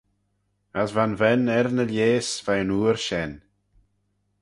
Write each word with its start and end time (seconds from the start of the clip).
As 0.81 0.91
va'n 0.95 1.13
ven 1.21 1.41
er 1.57 1.67
ny 1.75 1.85
lheihys 1.89 2.29
veih'n 2.45 2.73
oor 2.77 2.97
shen. 3.05 3.31